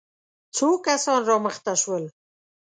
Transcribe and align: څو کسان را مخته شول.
څو 0.55 0.67
کسان 0.85 1.21
را 1.29 1.37
مخته 1.45 1.73
شول. 1.81 2.03